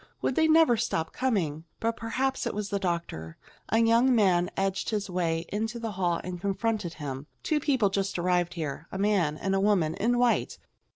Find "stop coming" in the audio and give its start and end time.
0.77-1.65